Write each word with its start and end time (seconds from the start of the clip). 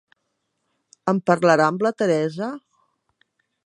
¿En 1.13 1.21
parlarà 1.31 1.69
amb 1.73 1.87
la 1.89 1.95
Teresa? 2.03 2.53